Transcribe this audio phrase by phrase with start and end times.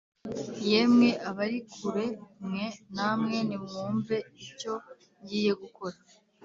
[0.69, 2.05] Yemwe abari kure
[2.45, 2.65] mwe
[2.95, 4.73] namwe nimwumve icyo
[5.21, 5.97] ngiye gukora